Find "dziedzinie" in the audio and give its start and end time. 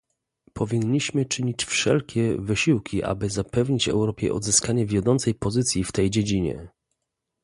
6.09-6.67